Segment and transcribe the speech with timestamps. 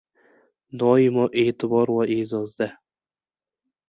[0.83, 2.69] Doimo e’tibor va e’zozda